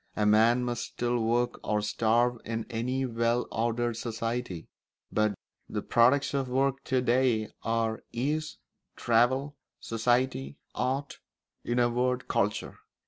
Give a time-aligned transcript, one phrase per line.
[0.15, 4.67] A man must still work or starve in any well ordered society;
[5.11, 5.35] but
[5.69, 8.57] the products of work to day are ease,
[8.95, 11.19] travel, society, art,
[11.63, 12.79] in a word, culture.